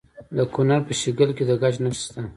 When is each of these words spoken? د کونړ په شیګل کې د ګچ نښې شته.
د 0.35 0.37
کونړ 0.53 0.79
په 0.87 0.93
شیګل 0.99 1.29
کې 1.37 1.43
د 1.49 1.51
ګچ 1.61 1.75
نښې 1.83 1.99
شته. 2.05 2.21